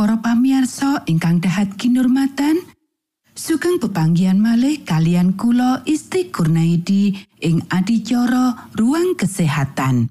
Para 0.00 0.16
pamiarsa 0.16 1.04
ingkang 1.04 1.44
dahat 1.44 1.76
kinurmatan, 1.76 2.56
sugeng 3.36 3.76
pepanggian 3.76 4.40
malih 4.40 4.80
kalian 4.80 5.36
kula 5.36 5.84
Isti 5.84 6.32
Kurnaidi 6.32 7.12
ing 7.44 7.68
adicara 7.68 8.72
ruang 8.80 9.12
kesehatan. 9.12 10.08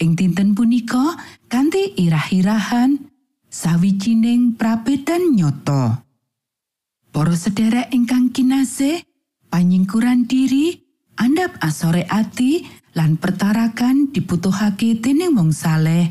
Ing 0.00 0.16
dinten 0.16 0.56
punika 0.56 1.20
kanthi 1.52 2.00
irah-irahan 2.00 2.96
sawijining 3.52 4.56
prabedan 4.56 5.36
nyoto. 5.36 6.00
Para 7.12 7.36
sederek 7.36 7.92
ingkang 7.92 8.32
kinasih, 8.32 9.04
panyingkuran 9.52 10.24
diri, 10.24 10.80
andhap 11.20 11.60
asore 11.60 12.08
ati 12.08 12.64
lan 12.96 13.20
pertarakan 13.20 14.16
dibutuhake 14.16 14.96
dening 14.96 15.36
wong 15.36 15.52
saleh 15.52 16.08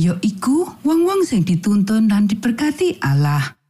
ya 0.00 0.16
iku 0.24 0.80
wong-wong 0.80 1.28
sing 1.28 1.44
dituntun 1.44 2.08
lan 2.08 2.24
diberkati 2.24 3.04
Allah. 3.04 3.60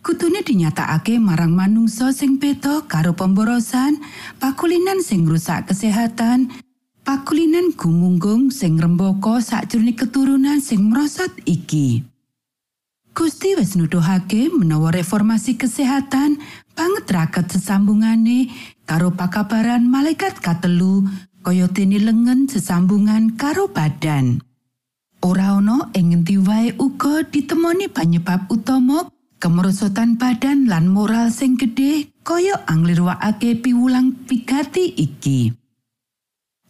Kutune 0.00 0.40
dinyatakake 0.40 1.20
marang 1.20 1.52
manungsa 1.52 2.12
sing 2.16 2.40
beda 2.40 2.88
karo 2.88 3.12
pemborosan, 3.12 4.00
pakulinan 4.40 5.04
sing 5.04 5.28
rusak 5.28 5.68
kesehatan, 5.68 6.48
pakulinan 7.04 7.76
gumunggung 7.76 8.48
sing 8.48 8.80
rembaka 8.80 9.44
sakjroning 9.44 9.96
keturunan 9.96 10.64
sing 10.64 10.88
merosot 10.88 11.32
iki. 11.44 12.04
Gusti 13.12 13.54
wis 13.54 13.76
nuduhake 13.76 14.48
menawa 14.56 14.88
reformasi 14.88 15.54
kesehatan 15.60 16.40
banget 16.72 17.04
raket 17.12 17.46
sesambungane 17.46 18.50
karo 18.88 19.14
pakabaran 19.14 19.86
malaikat 19.86 20.40
katelu 20.42 21.06
kaya 21.44 21.68
dene 21.70 22.00
lengen 22.00 22.48
sesambungan 22.48 23.36
karo 23.36 23.68
badan. 23.70 24.42
Ora 25.24 25.56
ana 25.56 25.88
ing 25.96 26.12
ngendi 26.12 26.36
wae 26.36 26.76
uga 26.76 27.24
ditemoni 27.24 27.88
panyebab 27.88 28.44
utama 28.52 29.08
kemerosotan 29.40 30.20
badan 30.20 30.68
lan 30.68 30.84
moral 30.92 31.32
sing 31.32 31.56
gedhe 31.56 32.12
kaya 32.20 32.60
anglirwakake 32.68 33.56
piwulang 33.64 34.12
pigati 34.28 34.92
iki. 34.92 35.48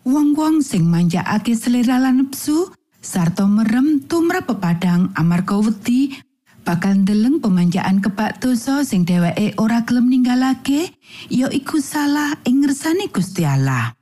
Wong-wong 0.07 0.63
sing 0.63 0.87
manjakake 0.87 1.59
selera 1.59 1.99
lan 1.99 2.23
nepsu 2.23 2.71
sarta 3.03 3.43
merem 3.43 4.07
tumrap 4.07 4.47
pepadang 4.47 5.11
amarga 5.19 5.59
wedi 5.59 6.15
bakal 6.63 6.95
ndeleng 6.95 7.43
pemanjaan 7.43 7.99
kebak 7.99 8.39
dosa 8.39 8.87
sing 8.87 9.03
dheweke 9.03 9.59
ora 9.59 9.83
gelem 9.83 10.07
ninggalake 10.15 10.95
ya 11.27 11.51
iku 11.51 11.83
salah 11.83 12.39
ing 12.47 12.63
ngersani 12.63 13.11
Gusti 13.11 13.43
Allah. 13.43 13.99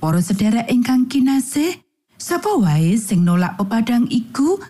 Para 0.00 0.18
sedherek 0.24 0.72
ingkang 0.72 1.06
kinasih, 1.06 1.81
Sapa 2.22 2.54
wae 2.54 2.94
sing 3.02 3.26
nolak 3.26 3.58
pepadang 3.58 4.06
iku 4.06 4.62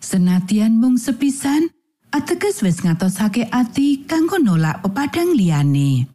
senatian 0.00 0.80
mung 0.80 0.96
sepisan 0.96 1.68
ateges 2.16 2.64
wis 2.64 2.80
ngatosake 2.80 3.44
ati 3.52 4.08
kanggo 4.08 4.40
nolak 4.40 4.80
pepadang 4.80 5.36
liyane. 5.36 6.08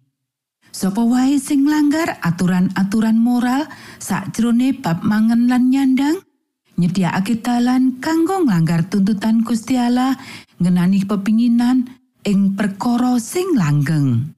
Sapa 0.73 1.05
wae 1.05 1.37
sing 1.37 1.69
langgar 1.69 2.17
aturan-aturan 2.25 3.21
moral 3.21 3.69
sakjroning 4.01 4.81
bab 4.81 5.05
mangan 5.05 5.45
lan 5.45 5.69
nyandang 5.69 6.25
nyediakake 6.81 7.45
dalan 7.45 8.01
kanggo 8.01 8.41
nglanggar 8.41 8.89
tuntutan 8.89 9.45
Gusti 9.45 9.77
Allah 9.77 10.17
ngenani 10.57 11.05
pepinginan 11.05 11.85
ing 12.25 12.57
perkara 12.57 13.21
sing 13.21 13.53
langgeng. 13.53 14.33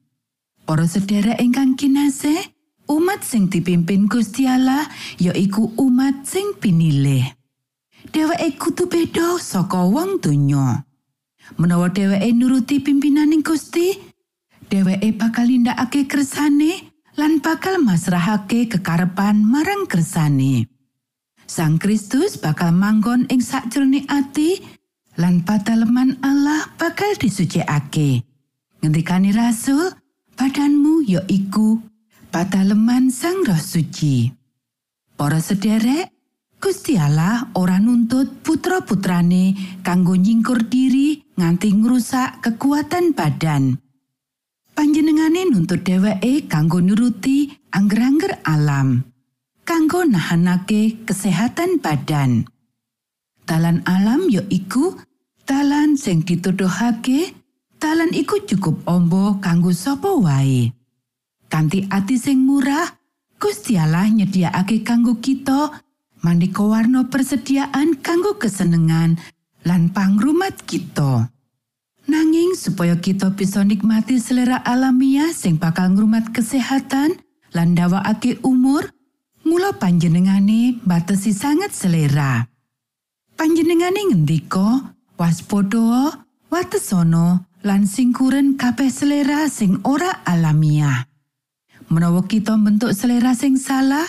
Para 0.67 0.83
sedherek 0.83 1.39
ingkang 1.39 1.79
kinasih, 1.79 2.54
Umat 2.85 3.25
sing 3.25 3.49
dipimpin 3.49 4.05
Gusti 4.05 4.45
Allah 4.45 4.85
ya 5.17 5.33
iku 5.33 5.73
umat 5.81 6.29
sing 6.29 6.53
pinilih. 6.61 7.25
Dheweke 8.13 8.61
kudu 8.61 8.85
beda 8.85 9.41
saka 9.41 9.81
wong 9.81 10.21
donya. 10.21 10.85
Menawa 11.57 11.89
dheweke 11.89 12.29
nuruti 12.37 12.77
pimpinaning 12.77 13.41
Gusti, 13.41 13.97
dheweke 14.69 15.17
bakal 15.17 15.49
nindakake 15.49 16.05
kersane 16.05 16.93
lan 17.17 17.41
bakal 17.41 17.81
masrahake 17.81 18.69
kekarepan 18.69 19.41
marang 19.41 19.89
kersane. 19.89 20.69
Sang 21.49 21.81
Kristus 21.81 22.37
bakal 22.37 22.69
manggon 22.69 23.25
ing 23.33 23.41
sakjroning 23.41 24.05
ati 24.05 24.61
lan 25.17 25.41
pataleman 25.41 26.21
Allah 26.21 26.69
bakal 26.77 27.17
disucikake. 27.17 28.21
Ngendikani 28.85 29.33
rasul, 29.33 29.89
badanmu 30.37 31.01
ya 31.09 31.25
iku 31.25 31.94
pataleman 32.35 33.07
sang 33.07 33.47
roh 33.47 33.55
suci. 33.55 34.27
Para 35.15 35.39
sederek, 35.39 36.11
Gusti 36.59 36.99
Allah 36.99 37.47
ora 37.55 37.79
nuntut 37.79 38.43
putra-putrane 38.43 39.55
kanggo 39.79 40.19
nyingkur 40.19 40.67
diri 40.67 41.15
nganti 41.39 41.71
ngrusak 41.71 42.43
kekuatan 42.43 43.15
badan. 43.15 43.79
Panjenengane 44.75 45.47
nuntut 45.47 45.87
dheweke 45.87 46.51
kanggo 46.51 46.83
nuruti 46.83 47.55
angger-angger 47.71 48.43
alam, 48.43 49.07
kanggo 49.63 50.03
nahanake 50.03 51.07
kesehatan 51.07 51.79
badan. 51.79 52.43
Talan 53.47 53.79
alam 53.87 54.27
ya 54.27 54.43
iku 54.51 54.99
talan 55.47 55.95
sing 55.95 56.27
dituduhake, 56.27 57.31
talan 57.79 58.11
iku 58.11 58.43
cukup 58.43 58.83
ombo 58.91 59.39
kanggo 59.39 59.71
sapa 59.71 60.11
wae. 60.19 60.75
Kanti 61.47 61.85
ati 61.87 62.17
sing 62.17 62.41
murah, 62.43 62.89
Gusti 63.37 63.77
Allah 63.77 64.09
nyediakake 64.09 64.81
kanggo 64.81 65.19
kita 65.21 65.83
maneka 66.25 66.65
warna 66.65 67.05
persediaan 67.05 68.01
kanggo 68.01 68.41
kesenengan 68.41 69.21
lan 69.65 69.93
pangrumat 69.93 70.65
kita. 70.65 71.29
Nanging 72.05 72.53
supaya 72.53 72.97
kita 73.01 73.33
bisa 73.33 73.65
nikmati 73.65 74.21
selera 74.21 74.61
alamiah 74.61 75.33
sing 75.33 75.57
bakal 75.57 75.93
ngrumat 75.93 76.29
kesehatan 76.33 77.17
lan 77.53 77.73
ndawakake 77.73 78.41
umur, 78.45 78.93
mula 79.41 79.73
panjenengane 79.77 80.81
batesi 80.85 81.33
sangat 81.33 81.73
selera. 81.73 82.45
Panjenengane 83.37 84.13
ngendika, 84.13 84.95
waspada, 85.17 86.21
watesana 86.53 87.45
lan 87.65 87.89
singkuren 87.89 88.53
kabeh 88.53 88.89
selera 88.93 89.49
sing 89.49 89.81
ora 89.81 90.21
alamiah. 90.29 91.09
Menawa 91.89 92.25
kita 92.25 92.57
bentuk 92.57 92.91
selera 92.95 93.37
sing 93.37 93.59
salah, 93.59 94.05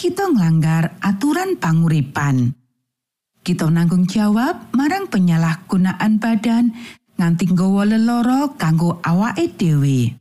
kita 0.00 0.32
nglanggar 0.32 0.96
aturan 1.04 1.60
panguripan. 1.60 2.56
Kita 3.40 3.68
nanggung 3.72 4.04
jawab 4.04 4.72
marang 4.76 5.08
penyalahgunaan 5.08 6.20
badan 6.20 6.76
nganti 7.16 7.52
nggawa 7.52 7.88
leloro 7.88 8.56
kanggo 8.56 9.00
awake 9.04 9.56
dhewe. 9.56 10.16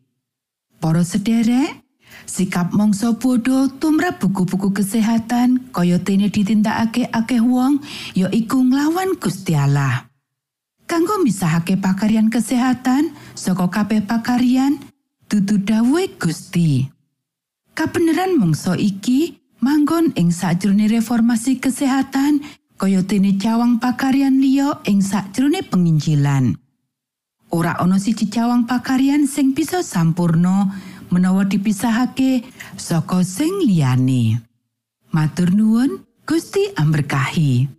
Para 0.80 1.04
sederek, 1.04 1.84
sikap 2.24 2.72
mangsa 2.72 3.16
bodoh 3.16 3.68
tumrap 3.80 4.24
buku-buku 4.24 4.72
kesehatan 4.72 5.72
kaya 5.76 6.00
dene 6.00 6.32
ditindakake 6.32 7.12
akeh 7.12 7.44
wong 7.44 7.84
ya 8.16 8.32
iku 8.32 8.64
nglawan 8.64 9.20
Gusti 9.20 9.56
Allah. 9.56 10.08
Kanggo 10.88 11.22
misahake 11.22 11.78
pakarian 11.78 12.34
kesehatan 12.34 13.14
saka 13.38 13.70
kabeh 13.70 14.02
pakarian, 14.04 14.82
dudu 15.30 15.62
dawuhe 15.62 16.18
Gusti. 16.18 16.90
Kabeneran 17.78 18.42
mangsa 18.42 18.74
iki 18.74 19.38
manggon 19.62 20.10
ing 20.18 20.34
sakjroning 20.34 20.90
reformasi 20.90 21.62
kesehatan 21.62 22.42
kaya 22.82 23.06
dene 23.06 23.38
cawang 23.38 23.78
pakarian 23.78 24.42
liya 24.42 24.82
ing 24.90 25.06
sakjroning 25.06 25.70
penginjilan. 25.70 26.58
Ora 27.54 27.78
ana 27.78 28.02
siji 28.02 28.26
cawang 28.34 28.66
pakarian 28.66 29.30
sing 29.30 29.54
bisa 29.54 29.86
sampurno 29.86 30.74
menawa 31.14 31.46
dipisahake 31.46 32.46
saka 32.74 33.22
sing 33.22 33.70
liyane. 33.70 34.42
Matur 35.14 35.54
nuwun, 35.54 36.06
Gusti 36.26 36.74
amberkahi. 36.78 37.79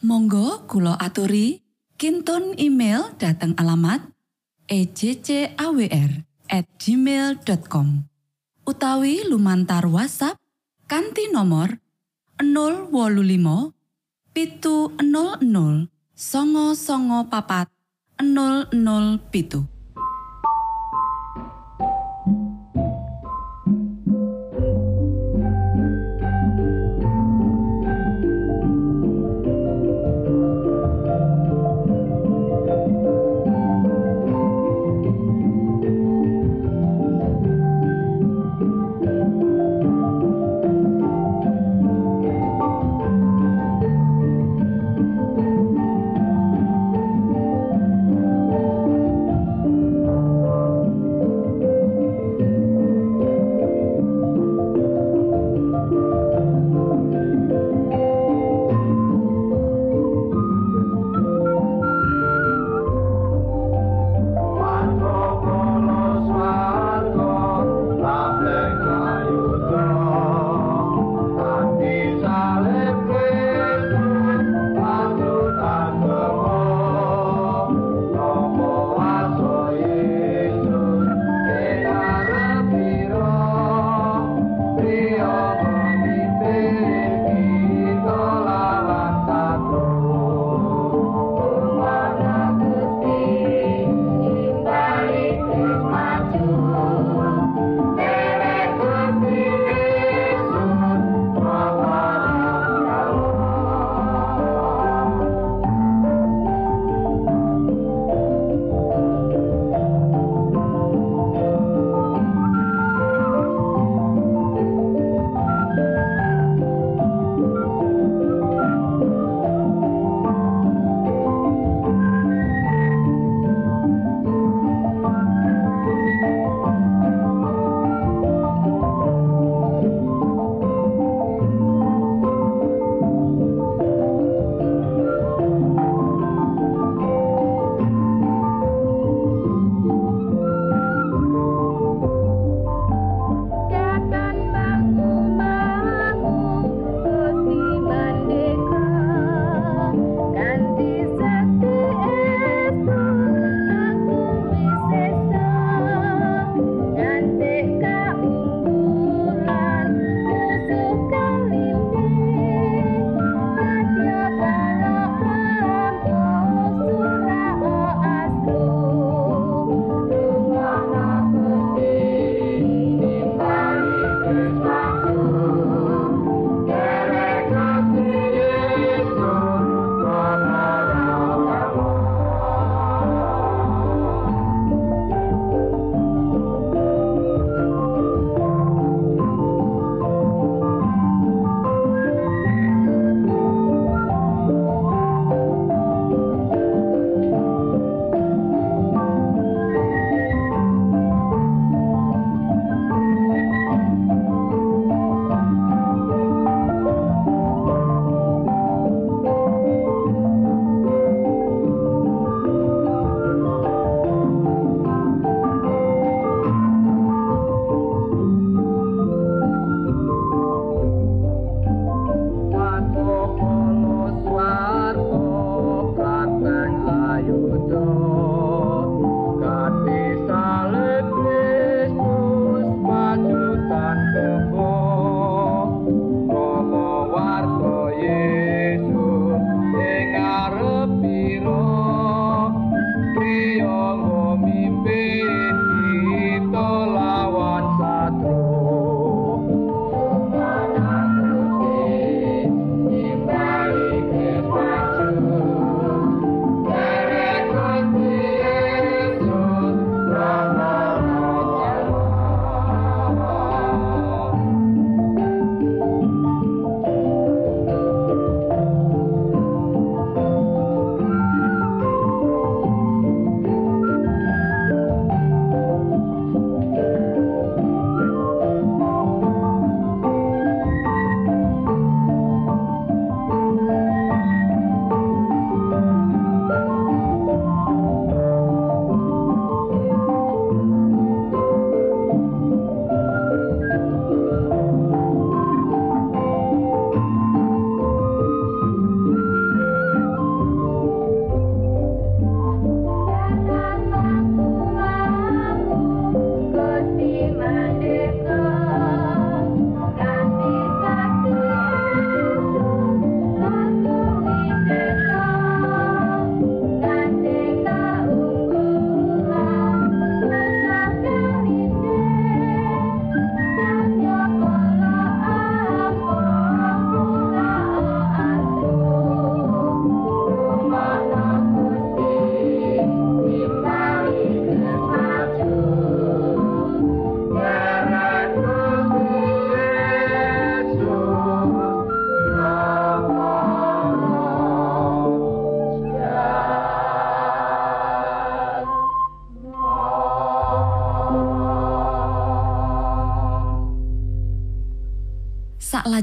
Monggo 0.00 0.64
Kulo 0.64 0.96
aturi. 0.96 1.60
Kinton 2.00 2.56
email 2.56 3.12
dateng 3.20 3.52
alamat 3.60 4.00
ejcawr@ 4.64 6.24
gmail.com 6.80 7.88
utawi 8.64 9.20
lumantar 9.28 9.84
WhatsApp 9.84 10.40
kanti 10.88 11.28
nomor 11.28 11.76
025 12.40 13.76
pitu 14.32 14.90
00 14.96 15.92
songo 16.16 16.66
songo 16.72 17.28
papat 17.28 17.68
00 18.16 18.72
pitu 19.28 19.68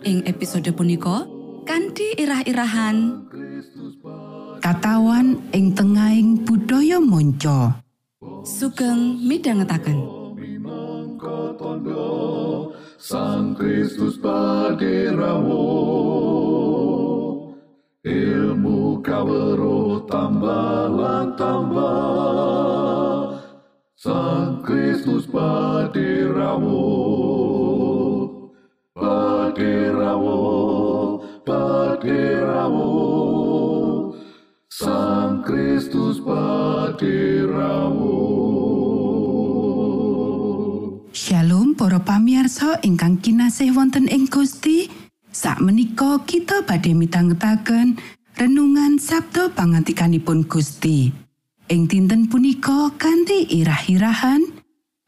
Ing 0.00 0.24
episode 0.24 0.72
punika 0.72 1.28
kanthi 1.68 2.16
irah-irahan. 2.16 3.28
Katawan 4.64 5.36
ing 5.52 5.76
tengahing 5.76 6.40
budaya 6.48 6.96
monco. 6.96 7.76
sugeng 8.40 9.20
tondo 11.60 12.72
Sang 12.96 13.52
Kristus 13.52 14.16
paderamu 14.16 15.68
Ilmu 18.00 19.04
kawero 19.04 20.08
tambah 20.08 21.36
tambah. 21.36 23.36
Sang 24.00 24.64
Kristus 24.64 25.28
paderamu 25.28 26.88
Paderamu 29.60 30.40
Paderamu 31.44 32.88
Sang 34.72 35.44
Kristus 35.44 36.16
paderamu 36.24 38.16
Shalom 41.12 41.76
para 41.76 42.00
pamiarsa 42.00 42.80
ingkang 42.80 43.20
kinasih 43.20 43.76
wonten 43.76 44.08
ing 44.08 44.32
Gusti. 44.32 44.88
Sakmenika 45.28 46.24
kita 46.24 46.64
badhe 46.64 46.96
mitangetaken 46.96 48.00
renungan 48.40 48.96
Sabda 48.96 49.52
pangantikanipun 49.52 50.48
Gusti. 50.48 51.12
Ing 51.68 51.84
dinten 51.84 52.32
punika 52.32 52.96
kanthi 52.96 53.44
irah-irahan 53.60 54.40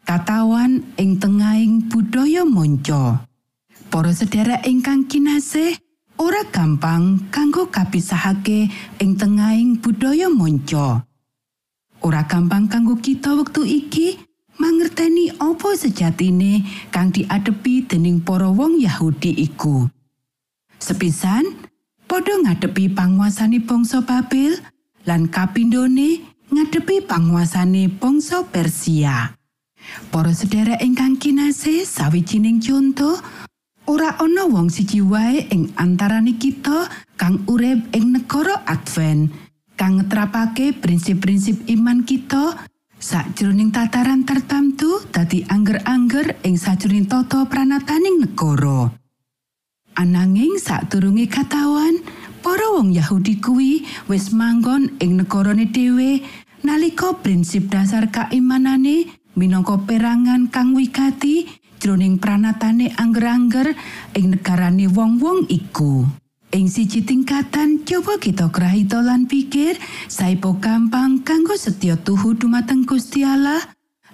katawan 0.05 0.85
ing 1.01 1.17
tengahing 1.17 1.89
budaya 1.89 2.45
monco. 2.45 3.32
Para 3.93 4.09
sedherek 4.09 4.65
ingkang 4.65 5.05
kinasih, 5.05 5.77
ora 6.17 6.49
gampang 6.49 7.29
kanggo 7.29 7.69
kapisahake 7.69 8.73
ing 8.97 9.21
tengahing 9.21 9.85
budaya 9.85 10.33
monco. 10.33 11.05
Ora 12.01 12.25
gampang 12.25 12.73
kanggo 12.73 12.97
kita 12.97 13.37
wektu 13.37 13.69
iki 13.69 14.17
mangerteni 14.57 15.37
apa 15.37 15.77
sejatine 15.77 16.65
kang 16.89 17.13
diadepi 17.13 17.85
dening 17.85 18.25
para 18.25 18.49
wong 18.49 18.81
Yahudi 18.81 19.45
iku. 19.45 19.85
Sepisan, 20.81 21.45
padha 22.09 22.33
ngadepi 22.49 22.97
panguasane 22.97 23.61
bangsa 23.61 24.01
Babel 24.01 24.57
lan 25.05 25.29
kapindhone 25.29 26.25
ngadepi 26.49 27.05
panguasane 27.05 27.93
bangsa 27.93 28.41
Persia. 28.49 29.37
Para 30.09 30.33
sedherek 30.33 30.81
ingkang 30.81 31.21
kinasih, 31.21 31.85
sawijining 31.85 32.57
conto 32.57 33.21
ora 33.87 34.15
ana 34.23 34.47
wong 34.47 34.71
siji 34.71 35.03
wae 35.03 35.47
ing 35.51 35.75
antarane 35.75 36.39
kita 36.39 36.87
kang 37.19 37.43
urip 37.51 37.91
ing 37.95 38.15
negara 38.15 38.63
Advent 38.67 39.33
kang 39.75 39.99
ngetrapake 39.99 40.79
prinsip-prinsip 40.79 41.67
iman 41.75 42.07
kita 42.07 42.69
sakjroning 43.03 43.75
tataran 43.75 44.23
tertentu 44.23 45.03
dadi 45.11 45.43
angger-angger 45.51 46.39
ing 46.47 46.55
sajroning 46.55 47.11
tata 47.11 47.43
pranataning 47.51 48.23
negara. 48.23 48.95
Ananging 49.93 50.57
sadurunge 50.57 51.29
katawan, 51.29 52.01
para 52.41 52.73
wong 52.73 52.95
Yahudi 52.95 53.43
kuwi 53.43 53.85
wis 54.07 54.31
manggon 54.31 54.95
ing 55.03 55.19
negarane 55.19 55.67
dhewe 55.69 56.23
nalika 56.63 57.19
prinsip 57.19 57.69
dasar 57.69 58.11
kaimanane 58.11 59.11
minangka 59.35 59.79
perangan 59.83 60.51
kang 60.51 60.75
wigati 60.75 61.62
jroning 61.83 62.23
pranatane 62.23 62.95
angger-angger 62.95 63.75
ing 64.15 64.39
negarane 64.39 64.87
wong-wong 64.87 65.51
iku. 65.51 66.07
Ing 66.55 66.71
siji 66.71 67.03
tingkatan 67.03 67.83
coba 67.83 68.23
kita 68.23 68.55
krahito 68.55 69.03
lan 69.03 69.27
pikir 69.27 69.75
saipo 70.07 70.63
gampang 70.63 71.27
kanggo 71.27 71.59
setya 71.59 71.99
tuhu 71.99 72.39
dumateng 72.39 72.87
Gusti 72.87 73.27
Allah 73.27 73.59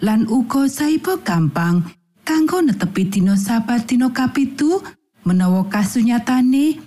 lan 0.00 0.24
uga 0.32 0.64
saipo 0.64 1.20
gampang 1.20 1.84
kanggo 2.24 2.64
netepi 2.64 3.10
dina 3.10 3.36
sabat 3.36 3.84
dina 3.90 4.08
kapitu 4.14 4.80
menawa 5.28 5.68
kasunyatane 5.68 6.80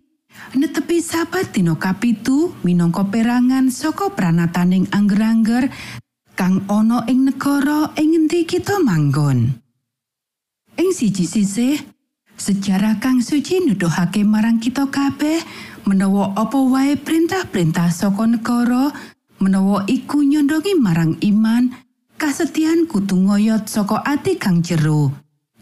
netepi 0.57 0.97
sabat 1.03 1.53
dina 1.53 1.77
kapitu 1.77 2.55
minangka 2.65 3.05
perangan 3.05 3.69
saka 3.69 4.09
pranataning 4.09 4.89
angger-angger 4.89 5.69
kang 6.33 6.65
ana 6.71 7.05
ing 7.05 7.29
negara 7.29 7.93
ing 8.01 8.17
ngendi 8.17 8.49
kita 8.49 8.81
manggon. 8.81 9.60
Ing 10.79 10.95
siji 10.95 11.27
sisih, 11.27 11.75
sejarah 12.39 13.03
kang 13.03 13.19
suci 13.19 13.59
nuduhake 13.59 14.23
marang 14.23 14.63
kita 14.63 14.87
kabeh 14.87 15.43
menawa 15.83 16.31
apa 16.39 16.55
wae 16.55 16.95
perintah-perintah 16.95 17.91
saka 17.91 18.23
negara 18.23 18.95
menawa 19.43 19.83
iku 19.91 20.23
nyondongi 20.23 20.79
marang 20.79 21.19
iman 21.19 21.75
kasetian 22.15 22.87
kudu 22.87 23.19
ngoyot 23.19 23.67
saka 23.67 23.99
ati 24.05 24.39
kang 24.39 24.63
jero. 24.63 25.11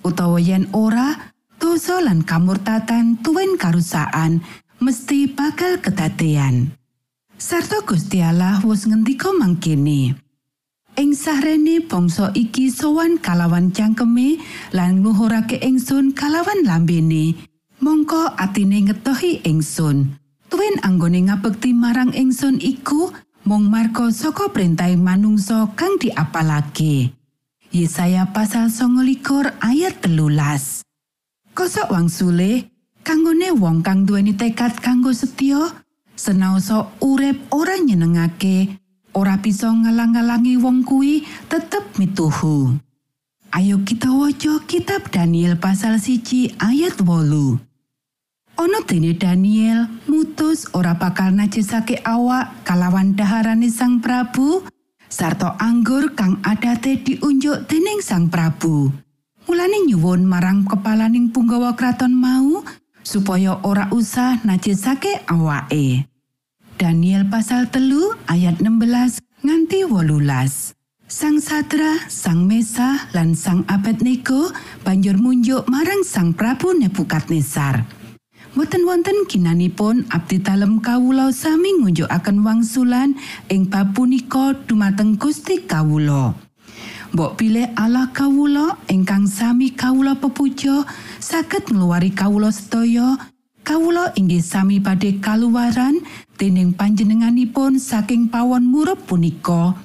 Utawa 0.05 0.37
yen 0.37 0.69
ora 0.71 1.33
dosa 1.57 1.99
lan 1.99 2.21
kamurtatan 2.21 3.19
tuwin 3.19 3.57
karusaan 3.57 4.45
mesti 4.77 5.27
bakal 5.31 5.81
kedadean. 5.81 6.71
Sarta 7.39 7.81
Gusti 7.81 8.19
Allah 8.19 8.59
wis 8.67 8.85
ngendika 8.85 9.31
mangkene 9.31 10.28
ing 10.99 11.15
sahrene 11.15 11.79
bangsa 11.88 12.35
iki 12.35 12.67
sowan 12.67 13.15
kalawan 13.23 13.71
cangkeme 13.71 14.35
lan 14.75 14.99
ngluhurake 14.99 15.55
ingsun 15.63 16.12
kalawan 16.12 16.67
lambene. 16.67 17.39
Mongko 17.79 18.35
atine 18.35 18.83
ngetohi 18.83 19.47
ingsun. 19.47 20.19
Tuwin 20.51 20.75
anggone 20.83 21.31
ngabekti 21.31 21.71
marang 21.71 22.12
ingsun 22.12 22.59
iku 22.59 23.15
mung 23.47 23.71
marga 23.71 24.12
saka 24.12 24.51
perintah 24.51 24.91
manungsa 24.99 25.71
kang 25.79 25.95
diapalake. 25.95 27.15
Yesaya 27.71 28.27
pasal 28.35 28.67
29 28.67 29.55
ayat 29.63 30.03
telulas. 30.03 30.83
Kosok 31.55 31.95
wangsule 31.95 32.67
kanggone 33.07 33.55
wong 33.55 33.79
kang 33.79 34.03
duweni 34.03 34.35
tekad 34.35 34.75
kanggo 34.83 35.15
setya 35.15 35.79
senaosa 36.19 36.91
urip 36.99 37.39
ora 37.55 37.79
nyenengake 37.79 38.75
ora 39.19 39.36
bisa 39.36 39.67
ngalang-alangi 39.67 40.55
wong 40.55 40.88
kuwi 40.88 41.27
tetep 41.51 41.99
mituhu. 41.99 42.79
Ayo 43.51 43.84
kita 43.84 44.08
waca 44.08 44.63
kitab 44.63 45.12
Daniel 45.12 45.60
pasal 45.60 45.99
siji 45.99 46.55
ayat 46.55 47.03
wolu. 47.03 47.60
Ono 48.55 48.79
dene 48.88 49.12
Daniel 49.19 49.91
mutus 50.08 50.71
ora 50.71 50.95
bakal 50.95 51.36
najisake 51.36 51.99
awak 52.08 52.63
kalawan 52.63 53.12
daharane 53.12 53.67
sang 53.67 53.99
Prabu 53.99 54.63
sarta 55.12 55.60
anggur 55.60 56.15
kang 56.15 56.39
adate 56.47 57.03
diunjuk 57.03 57.67
dening 57.67 57.99
sang 57.99 58.32
Prabu. 58.32 58.88
Mulane 59.49 59.84
nyuwun 59.89 60.23
marang 60.23 60.63
kepalaning 60.63 61.34
punggawa 61.34 61.75
kraton 61.75 62.13
mau 62.15 62.63
supaya 63.03 63.58
ora 63.65 63.89
usah 63.91 64.39
najisake 64.45 65.25
awake. 65.27 66.05
Daniel 66.79 67.27
pasal 67.27 67.67
telu 67.67 68.15
ayat 68.31 68.63
16 68.63 69.19
nganti 69.43 69.83
wolulas. 69.83 70.71
Sang 71.11 71.43
Sadra, 71.43 72.07
Sang 72.07 72.47
Mesa, 72.47 73.03
lan 73.11 73.35
Sang 73.35 73.67
Abednego 73.67 74.47
banjur 74.87 75.19
munjuk 75.19 75.67
marang 75.67 76.07
Sang 76.07 76.31
Prabu 76.31 76.71
Nebukadnezar. 76.71 77.83
Mboten 78.55 78.87
wonten 78.87 79.27
ginanipun 79.27 80.07
abdi 80.07 80.39
dalem 80.39 80.79
kawula 80.79 81.35
sami 81.35 81.75
ngunjukaken 81.83 82.47
wangsulan 82.47 83.11
ing 83.51 83.67
bab 83.67 83.91
punika 83.91 84.55
dumateng 84.63 85.19
Gusti 85.19 85.67
kawula. 85.67 86.31
Mbok 87.11 87.35
pilih 87.35 87.75
Allah 87.75 88.07
kawula 88.15 88.79
ingkang 88.87 89.27
sami 89.27 89.75
kawula 89.75 90.15
pepuja 90.15 90.87
saged 91.19 91.75
ngluwari 91.75 92.15
kawula 92.15 92.55
sedaya 92.55 93.19
kawula 93.67 94.15
inggih 94.15 94.41
sami 94.41 94.79
badhe 94.79 95.21
kaluwaran 95.21 96.01
dening 96.39 96.71
panjenenganipun 96.71 97.75
saking 97.75 98.32
pawon 98.32 98.63
murup 98.63 99.04
punika 99.04 99.75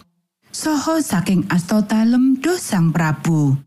saha 0.55 1.03
saking 1.03 1.43
asta 1.51 1.83
dalem 1.83 2.39
do 2.39 2.55
sang 2.55 2.95
Prabu. 2.95 3.59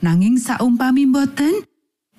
Nanging 0.00 0.40
saumpami 0.40 1.04
boten, 1.04 1.68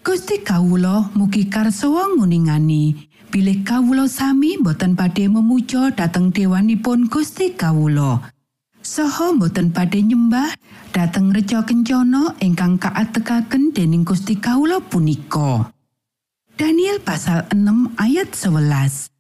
Gusti 0.06 0.46
kawulo 0.46 1.10
mugi 1.18 1.50
karsawa 1.50 2.14
nguningani. 2.14 3.10
Bilih 3.34 3.66
kawulo 3.66 4.06
sami 4.06 4.62
boten 4.62 4.94
badhe 4.94 5.26
memuja 5.26 5.90
dhateng 5.90 6.30
dewanipun 6.30 7.10
Gusti 7.10 7.58
kawulo 7.58 8.22
saha 8.84 9.34
boten 9.34 9.74
badhe 9.74 10.04
nyembah 10.06 10.54
dhateng 10.94 11.34
reca 11.34 11.66
kencana 11.66 12.38
ingkang 12.44 12.78
kaatekaken 12.78 13.74
dening 13.74 14.06
Gusti 14.06 14.38
kawulo 14.38 14.84
punika. 14.86 15.74
Daniel 16.54 17.02
pasal 17.02 17.50
6 17.50 17.98
ayat 17.98 18.30
11 18.30 19.13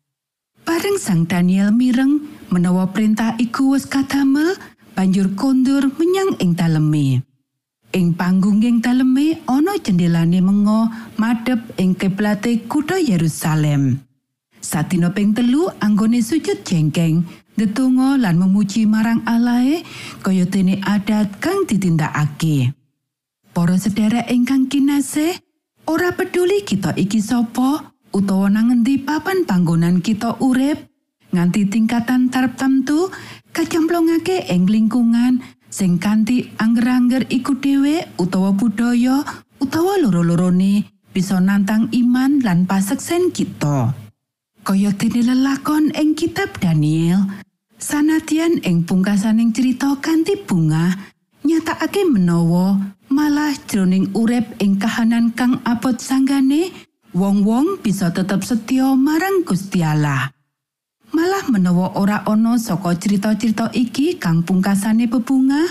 Bareng 0.63 0.95
sang 0.95 1.27
Daniel 1.27 1.75
mireng 1.75 2.23
menawa 2.47 2.87
perintah 2.87 3.35
iku 3.35 3.75
wis 3.75 3.83
kadamel 3.83 4.55
banjur 4.95 5.35
kondur 5.35 5.91
menyang 5.99 6.39
ing 6.39 6.55
daleme. 6.55 7.19
Ing 7.93 8.15
panggunging 8.15 8.79
daleme 8.79 9.43
ana 9.45 9.77
jendelane 9.77 10.39
mengo 10.39 10.87
madhep 11.19 11.59
ing 11.77 11.93
kiblate 11.93 12.63
kutha 12.65 12.97
Yerusalem. 12.97 14.01
Satino 14.63 15.11
ping 15.11 15.35
telu 15.35 15.67
anggone 15.83 16.23
sujud 16.23 16.63
jengkeng, 16.63 17.27
ndedonga 17.59 18.17
lan 18.17 18.39
memuji 18.39 18.87
marang 18.87 19.21
Allahe 19.27 19.83
kaya 20.23 20.47
dene 20.47 20.79
adat 20.81 21.43
kang 21.43 21.67
ditindakake. 21.67 22.71
Para 23.53 23.77
sedherek 23.77 24.31
ingkang 24.31 24.71
kinasih, 24.71 25.37
ora 25.85 26.15
peduli 26.15 26.65
kita 26.65 26.97
iki 26.97 27.21
sapa 27.21 27.92
utawa 28.13 28.47
nang 28.47 28.69
endi 28.69 29.01
papan 29.01 29.43
panggonan 29.43 29.99
kita 29.99 30.37
urip, 30.37 30.85
nganti 31.33 31.65
tingkatan 31.65 32.29
tartamtu 32.29 33.09
kacemplungake 33.49 34.45
ing 34.53 34.69
lingkungan 34.69 35.41
sing 35.73 35.97
kanthi 35.97 36.53
angger-angger 36.61 37.25
iku 37.33 37.57
dhewe 37.57 38.05
utawa 38.21 38.53
budaya 38.53 39.25
utawa 39.57 39.97
loro-lorone 39.97 40.85
bisa 41.09 41.41
nantang 41.41 41.89
iman 41.89 42.37
lan 42.45 42.69
paseksen 42.69 43.33
kita. 43.33 43.97
Kaya 44.63 44.93
dene 44.95 45.21
lelakon 45.33 45.91
ing 45.97 46.13
kitab 46.13 46.53
Daniel, 46.61 47.25
sanadyan 47.81 48.61
ing 48.63 48.85
pungkasaning 48.85 49.51
cerita 49.51 49.97
kanthi 49.99 50.39
bunga 50.39 50.93
nyatakake 51.43 52.07
menawa 52.07 52.79
malah 53.11 53.51
jroning 53.67 54.07
urip 54.15 54.47
ing 54.63 54.79
kahanan 54.79 55.35
kang 55.35 55.59
abot 55.67 55.99
sanggane 55.99 56.71
wong-wong 57.13 57.79
bisa 57.79 58.09
tetep 58.09 58.41
setya 58.41 58.97
marang 58.97 59.45
Gusti 59.45 59.85
Allah. 59.85 60.33
Malah 61.13 61.45
menawa 61.53 61.93
ora 61.93 62.25
ana 62.25 62.57
saka 62.57 62.97
cerita-cerita 62.97 63.69
iki 63.73 64.17
kang 64.17 64.41
pungkasane 64.41 65.05
bebunga, 65.05 65.61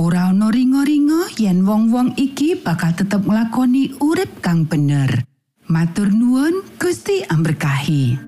ora 0.00 0.32
ana 0.32 0.48
ringo-ringo 0.48 1.28
yen 1.36 1.68
wong-wong 1.68 2.16
iki 2.16 2.56
bakal 2.56 2.96
tetep 2.96 3.28
nglakoni 3.28 4.00
urip 4.00 4.40
kang 4.40 4.64
bener. 4.64 5.28
Matur 5.68 6.08
nuwun 6.08 6.64
Gusti 6.80 7.20
amberkahi. 7.28 8.27